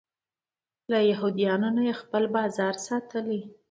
له 0.91 0.99
یهودیانو 1.11 1.69
نه 1.77 1.81
یې 1.87 1.93
خپل 2.01 2.23
بازار 2.35 2.75
ساتلی. 2.87 3.39